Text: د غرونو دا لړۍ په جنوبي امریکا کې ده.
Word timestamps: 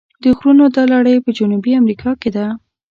د 0.23 0.25
غرونو 0.37 0.65
دا 0.75 0.83
لړۍ 0.93 1.15
په 1.25 1.31
جنوبي 1.37 1.71
امریکا 1.81 2.11
کې 2.21 2.29
ده. 2.35 2.45